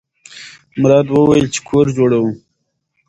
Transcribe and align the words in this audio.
مراد 0.81 1.07
وویل 1.09 1.47
چې 1.53 1.59
کور 1.67 1.85
جوړوم. 1.97 2.27